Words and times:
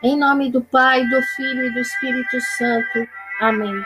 Em 0.00 0.16
nome 0.16 0.48
do 0.52 0.62
Pai, 0.62 1.04
do 1.06 1.20
Filho 1.34 1.66
e 1.66 1.70
do 1.72 1.80
Espírito 1.80 2.40
Santo. 2.56 3.08
Amém. 3.40 3.84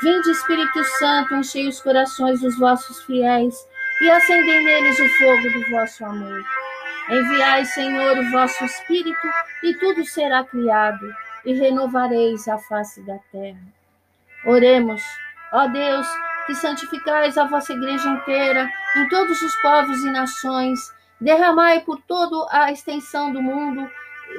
Vinde, 0.00 0.30
Espírito 0.30 0.84
Santo, 1.00 1.34
enchei 1.34 1.66
os 1.66 1.80
corações 1.80 2.40
dos 2.40 2.56
vossos 2.56 3.02
fiéis 3.02 3.52
e 4.00 4.10
acendei 4.10 4.62
neles 4.62 4.96
o 5.00 5.08
fogo 5.08 5.50
do 5.50 5.70
vosso 5.70 6.04
amor. 6.04 6.40
Enviai, 7.10 7.64
Senhor, 7.64 8.16
o 8.16 8.30
vosso 8.30 8.64
Espírito, 8.64 9.28
e 9.64 9.74
tudo 9.74 10.04
será 10.04 10.44
criado, 10.44 11.12
e 11.44 11.52
renovareis 11.52 12.46
a 12.46 12.56
face 12.58 13.04
da 13.04 13.18
terra. 13.32 13.58
Oremos, 14.46 15.02
ó 15.52 15.66
Deus, 15.66 16.06
que 16.46 16.54
santificais 16.54 17.36
a 17.36 17.44
vossa 17.44 17.72
igreja 17.72 18.08
inteira 18.08 18.70
em 18.96 19.08
todos 19.08 19.42
os 19.42 19.56
povos 19.56 19.98
e 20.04 20.10
nações, 20.12 20.78
derramai 21.20 21.80
por 21.80 22.00
toda 22.02 22.46
a 22.52 22.70
extensão 22.70 23.32
do 23.32 23.42
mundo 23.42 23.90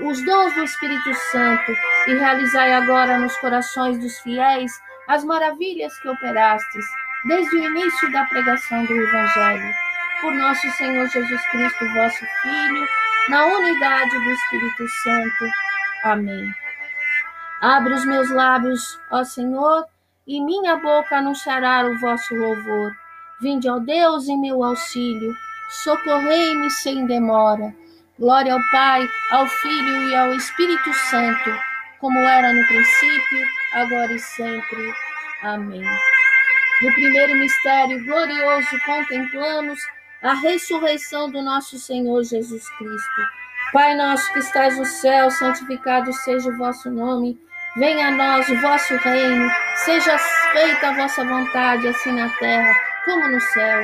os 0.02 0.23
dons 0.25 0.54
do 0.54 0.63
Espírito 0.63 1.13
Santo 1.31 1.72
e 2.08 2.13
realizai 2.13 2.73
agora 2.73 3.17
nos 3.17 3.36
corações 3.38 3.98
dos 3.99 4.20
fiéis 4.20 4.72
as 5.08 5.23
maravilhas 5.23 5.98
que 5.99 6.09
operastes 6.09 6.86
desde 7.26 7.55
o 7.55 7.66
início 7.66 8.12
da 8.12 8.26
pregação 8.26 8.86
do 8.86 8.94
Evangelho. 8.94 9.73
Por 10.22 10.34
nosso 10.34 10.70
Senhor 10.72 11.08
Jesus 11.08 11.48
Cristo, 11.50 11.94
vosso 11.94 12.26
Filho, 12.41 12.88
na 13.30 13.45
unidade 13.45 14.12
do 14.12 14.31
Espírito 14.31 14.88
Santo. 14.88 15.45
Amém. 16.03 16.53
Abre 17.62 17.94
os 17.94 18.05
meus 18.05 18.30
lábios, 18.30 19.00
ó 19.12 19.23
Senhor, 19.23 19.86
e 20.27 20.41
minha 20.41 20.77
boca 20.77 21.17
anunciará 21.17 21.86
o 21.86 21.98
vosso 22.00 22.36
louvor. 22.36 22.91
Vinde, 23.41 23.70
ó 23.70 23.80
Deus, 23.80 24.27
em 24.27 24.39
meu 24.39 24.64
auxílio, 24.64 25.36
socorrei-me 25.84 26.70
sem 26.70 27.05
demora. 27.05 27.73
Glória 28.18 28.54
ao 28.54 28.62
Pai, 28.72 29.05
ao 29.32 29.46
Filho 29.46 30.10
e 30.10 30.16
ao 30.16 30.34
Espírito 30.34 30.94
Santo, 30.94 31.54
como 32.00 32.18
era 32.18 32.54
no 32.54 32.66
princípio, 32.66 33.45
agora 33.73 34.14
e 34.14 34.20
sempre. 34.20 34.94
Amém. 35.44 35.84
No 36.81 36.94
primeiro 36.94 37.36
mistério 37.36 38.06
glorioso, 38.06 38.80
contemplamos 38.86 39.80
a 40.23 40.34
ressurreição 40.34 41.30
do 41.30 41.42
nosso 41.42 41.78
Senhor 41.78 42.23
Jesus 42.23 42.70
Cristo. 42.78 43.22
Pai 43.73 43.95
nosso 43.95 44.32
que 44.32 44.39
estás 44.39 44.78
no 44.78 44.86
céu, 44.86 45.30
santificado 45.30 46.14
seja 46.14 46.50
o 46.50 46.58
vosso 46.58 46.89
nome. 46.89 47.38
Venha 47.76 48.08
a 48.08 48.11
nós 48.11 48.48
o 48.48 48.61
vosso 48.61 48.95
reino, 48.95 49.52
seja 49.76 50.17
feita 50.54 50.88
a 50.88 50.94
vossa 50.94 51.26
vontade, 51.26 51.86
assim 51.89 52.14
na 52.14 52.30
terra 52.30 52.73
como 53.04 53.28
no 53.30 53.42
céu. 53.42 53.84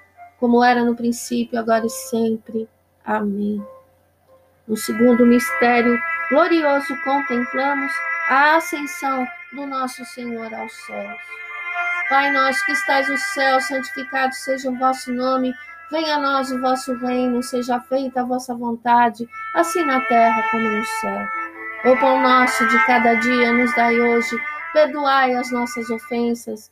como 0.41 0.63
era 0.63 0.83
no 0.83 0.95
princípio, 0.95 1.59
agora 1.59 1.85
e 1.85 1.89
sempre. 1.89 2.67
Amém. 3.05 3.63
No 4.67 4.75
segundo 4.75 5.23
mistério 5.23 5.95
glorioso, 6.31 6.99
contemplamos 7.03 7.91
a 8.27 8.55
ascensão 8.55 9.27
do 9.53 9.67
nosso 9.67 10.03
Senhor 10.03 10.51
aos 10.51 10.73
céus. 10.85 11.21
Pai 12.09 12.31
nosso 12.31 12.65
que 12.65 12.71
estais 12.71 13.07
no 13.07 13.17
céu, 13.17 13.61
santificado 13.61 14.33
seja 14.33 14.69
o 14.69 14.77
vosso 14.77 15.13
nome. 15.13 15.53
Venha 15.91 16.15
a 16.15 16.19
nós 16.19 16.51
o 16.51 16.59
vosso 16.59 16.95
reino, 16.95 17.43
seja 17.43 17.79
feita 17.81 18.21
a 18.21 18.25
vossa 18.25 18.55
vontade, 18.55 19.29
assim 19.53 19.83
na 19.85 20.01
terra 20.01 20.41
como 20.49 20.67
no 20.67 20.83
céu. 20.83 21.27
O 21.85 21.97
pão 21.97 22.19
nosso 22.19 22.67
de 22.67 22.85
cada 22.85 23.13
dia 23.15 23.53
nos 23.53 23.75
dai 23.75 23.99
hoje, 23.99 24.35
perdoai 24.73 25.35
as 25.35 25.51
nossas 25.51 25.89
ofensas, 25.89 26.71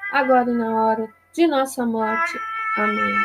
agora 0.11 0.49
e 0.49 0.53
na 0.53 0.73
hora 0.75 1.07
de 1.33 1.47
nossa 1.47 1.85
morte. 1.85 2.39
Amém. 2.77 3.15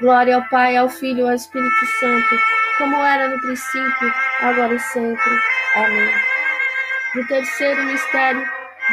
Glória 0.00 0.36
ao 0.36 0.48
Pai, 0.48 0.76
ao 0.76 0.88
Filho 0.88 1.26
e 1.26 1.28
ao 1.28 1.34
Espírito 1.34 1.86
Santo, 1.98 2.38
como 2.78 2.96
era 2.96 3.28
no 3.28 3.40
princípio, 3.40 4.14
agora 4.40 4.74
e 4.74 4.78
sempre. 4.78 5.30
Amém. 5.76 6.14
No 7.14 7.26
terceiro 7.26 7.82
mistério 7.84 8.44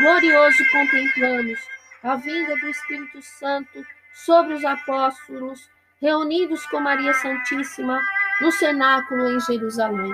glorioso 0.01 0.63
contemplamos 0.71 1.59
a 2.03 2.15
vinda 2.15 2.55
do 2.55 2.69
Espírito 2.69 3.21
Santo 3.21 3.85
sobre 4.13 4.53
os 4.53 4.65
apóstolos, 4.65 5.69
reunidos 6.01 6.65
com 6.67 6.79
Maria 6.79 7.13
Santíssima 7.13 7.99
no 8.41 8.51
cenáculo 8.51 9.29
em 9.29 9.39
Jerusalém. 9.39 10.13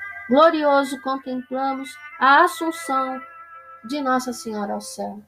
glorioso 0.31 0.97
contemplamos 1.01 1.89
a 2.17 2.45
Assunção 2.45 3.21
de 3.83 3.99
Nossa 3.99 4.31
Senhora 4.31 4.71
ao 4.71 4.79
céu. 4.79 5.21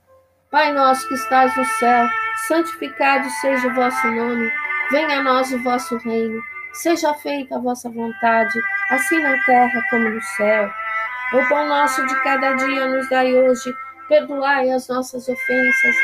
Pai 0.50 0.72
nosso 0.72 1.06
que 1.10 1.16
estás 1.16 1.54
no 1.58 1.66
céu, 1.66 2.08
santificado 2.48 3.30
seja 3.42 3.68
o 3.68 3.74
vosso 3.74 4.08
nome, 4.08 4.50
venha 4.92 5.20
a 5.20 5.24
nós 5.24 5.52
o 5.52 5.62
vosso 5.62 5.98
reino, 5.98 6.42
seja 6.72 7.14
feita 7.16 7.58
a 7.58 7.60
vossa 7.60 7.90
vontade, 7.90 8.58
assim 8.92 9.20
na 9.20 9.38
terra 9.44 9.84
como 9.90 10.08
no 10.08 10.22
céu. 10.22 10.72
O 11.34 11.50
pão 11.50 11.68
nosso 11.68 12.06
de 12.06 12.24
cada 12.24 12.54
dia 12.54 12.88
nos 12.88 13.10
dai 13.10 13.34
hoje, 13.34 13.76
perdoai 14.08 14.72
as 14.72 14.88
nossas 14.88 15.28
ofensas, 15.28 15.96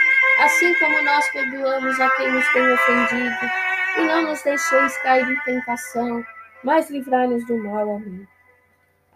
assim 0.44 0.74
como 0.74 1.02
nós 1.04 1.26
perdoamos 1.32 2.02
a 2.02 2.10
quem 2.18 2.34
nos 2.34 2.52
tem 2.52 2.74
ofendido, 2.74 3.50
e 3.98 4.02
não 4.02 4.24
nos 4.24 4.42
deixeis 4.42 4.98
cair 5.04 5.26
em 5.26 5.40
tentação, 5.46 6.22
mas 6.66 6.90
livrai-nos 6.90 7.48
do 7.48 7.64
mal. 7.64 7.96
Amém. 7.96 8.28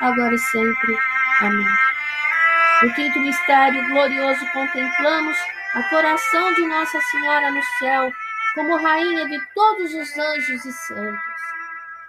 agora 0.00 0.34
e 0.34 0.38
sempre. 0.38 0.96
Amém. 1.40 1.66
No 2.82 2.94
quinto 2.94 3.20
mistério 3.20 3.88
glorioso 3.88 4.46
contemplamos 4.52 5.36
a 5.74 5.82
coração 5.84 6.52
de 6.54 6.66
Nossa 6.66 7.00
Senhora 7.00 7.50
no 7.50 7.62
céu, 7.78 8.12
como 8.54 8.76
rainha 8.76 9.28
de 9.28 9.40
todos 9.54 9.92
os 9.94 10.18
anjos 10.18 10.64
e 10.64 10.72
santos. 10.72 11.34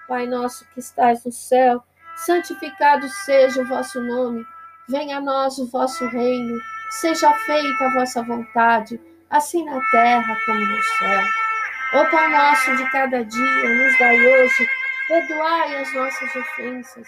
Pai 0.08 0.28
nosso 0.28 0.66
que 0.74 0.80
estás 0.80 1.24
no 1.26 1.32
céu, 1.32 1.84
santificado 2.16 3.08
seja 3.10 3.62
o 3.62 3.68
vosso 3.68 4.00
nome. 4.02 4.46
Venha 4.88 5.18
a 5.18 5.22
nós 5.22 5.58
o 5.58 5.66
vosso 5.68 6.08
reino. 6.08 6.60
Seja 6.92 7.34
feita 7.34 7.86
a 7.86 7.94
vossa 7.94 8.22
vontade, 8.22 9.02
assim 9.30 9.66
na 9.66 9.82
terra 9.92 10.38
como 10.46 10.60
no 10.60 10.84
céu. 10.84 11.22
O 11.94 12.06
pão 12.12 12.30
nosso 12.30 12.76
de 12.76 12.92
cada 12.92 13.24
dia 13.24 13.70
nos 13.70 13.98
dai 13.98 14.20
hoje. 14.20 14.68
Perdoai 15.08 15.78
as 15.78 15.94
nossas 15.94 16.36
ofensas, 16.36 17.08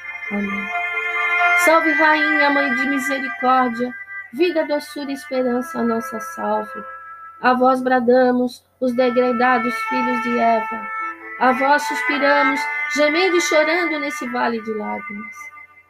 Amém. 0.31 0.67
Salve, 1.65 1.91
Rainha, 1.91 2.49
Mãe 2.51 2.73
de 2.75 2.89
Misericórdia, 2.89 3.93
vida, 4.33 4.65
doçura 4.65 5.11
e 5.11 5.13
esperança, 5.13 5.79
a 5.79 5.83
nossa 5.83 6.19
salve. 6.19 6.83
A 7.41 7.53
vós 7.53 7.81
bradamos, 7.81 8.63
os 8.79 8.95
degredados 8.95 9.75
filhos 9.89 10.23
de 10.23 10.39
Eva. 10.39 10.87
A 11.39 11.51
vós 11.51 11.83
suspiramos, 11.83 12.59
gemendo 12.95 13.35
e 13.35 13.41
chorando 13.41 13.99
nesse 13.99 14.27
vale 14.29 14.61
de 14.61 14.73
lágrimas. 14.73 15.35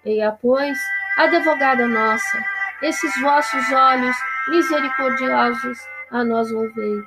Eia, 0.04 0.32
pois, 0.42 0.78
advogada 1.18 1.88
nossa, 1.88 2.44
esses 2.82 3.22
vossos 3.22 3.72
olhos 3.72 4.16
misericordiosos 4.48 5.78
a 6.10 6.24
nós 6.24 6.52
volvei. 6.52 7.04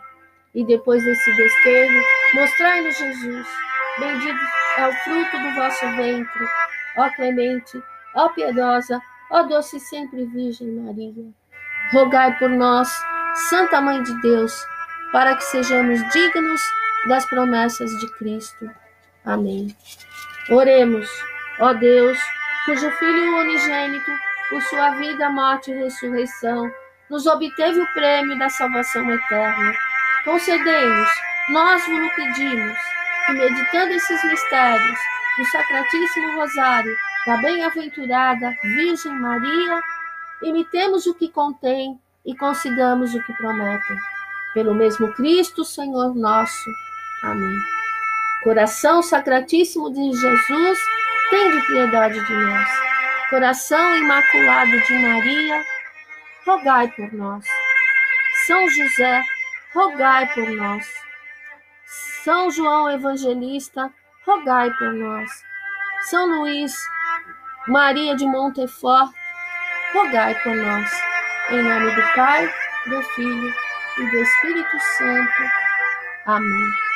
E 0.55 0.65
depois 0.65 1.03
desse 1.03 1.37
desterro, 1.37 2.01
mostrai-nos 2.35 2.97
Jesus. 2.97 3.49
Bendito 3.99 4.41
é 4.79 4.87
o 4.87 4.93
fruto 4.93 5.39
do 5.39 5.55
vosso 5.55 5.87
ventre, 5.97 6.47
ó 6.97 7.11
clemente, 7.11 7.83
ó 8.15 8.29
piedosa, 8.31 9.01
ó 9.31 9.43
doce 9.43 9.81
sempre 9.81 10.25
Virgem 10.27 10.71
Maria. 10.73 11.25
Rogai 11.93 12.37
por 12.39 12.49
nós, 12.49 12.89
Santa 13.49 13.81
Mãe 13.81 14.03
de 14.03 14.21
Deus, 14.21 14.53
para 15.13 15.37
que 15.37 15.45
sejamos 15.45 16.01
dignos 16.13 16.61
das 17.09 17.27
promessas 17.27 17.91
de 18.01 18.11
Cristo. 18.19 18.71
Amém. 19.25 19.75
Oremos, 20.51 21.09
ó 21.61 21.73
Deus, 21.73 22.19
cujo 22.65 22.91
Filho 22.93 23.37
unigênito, 23.39 24.11
por 24.51 24.63
sua 24.63 24.91
vida, 24.91 25.29
morte 25.31 25.71
e 25.71 25.75
ressurreição, 25.75 26.71
nos 27.11 27.27
obteve 27.27 27.81
o 27.81 27.93
prêmio 27.93 28.39
da 28.39 28.49
salvação 28.49 29.11
eterna. 29.11 29.75
Concedei-nos, 30.25 31.11
nós 31.51 31.87
vos 31.87 32.15
pedimos, 32.15 32.79
que 33.27 33.33
meditando 33.33 33.93
esses 33.93 34.25
mistérios 34.25 34.99
do 35.37 35.45
Sacratíssimo 35.47 36.37
Rosário 36.37 36.97
da 37.27 37.37
Bem-aventurada 37.39 38.55
Virgem 38.63 39.13
Maria, 39.13 39.81
imitemos 40.43 41.07
o 41.07 41.15
que 41.15 41.29
contém 41.29 41.99
e 42.25 42.37
consigamos 42.37 43.15
o 43.15 43.23
que 43.23 43.33
promete. 43.35 43.95
Pelo 44.53 44.75
mesmo 44.75 45.13
Cristo, 45.15 45.65
Senhor 45.65 46.15
nosso. 46.15 46.71
Amém. 47.23 47.57
Coração 48.43 49.03
Sacratíssimo 49.03 49.93
de 49.93 50.13
Jesus, 50.13 50.79
tende 51.31 51.67
piedade 51.67 52.25
de 52.25 52.33
nós. 52.33 52.69
Coração 53.31 53.97
Imaculado 53.97 54.81
de 54.83 54.95
Maria, 54.95 55.65
rogai 56.47 56.89
por 56.89 57.13
nós. 57.13 57.45
São 58.47 58.69
José, 58.69 59.23
rogai 59.75 60.33
por 60.35 60.51
nós. 60.51 60.87
São 62.23 62.51
João 62.51 62.91
Evangelista, 62.91 63.93
rogai 64.27 64.71
por 64.75 64.93
nós. 64.93 65.31
São 66.11 66.27
Luís, 66.27 66.73
Maria 67.69 68.17
de 68.17 68.27
Montefort, 68.27 69.13
rogai 69.93 70.35
por 70.43 70.55
nós. 70.55 70.91
Em 71.51 71.63
nome 71.63 71.95
do 71.95 72.03
Pai, 72.15 72.51
do 72.87 73.03
Filho 73.15 73.55
e 73.99 74.11
do 74.11 74.17
Espírito 74.17 74.79
Santo. 74.99 75.43
Amém. 76.27 76.94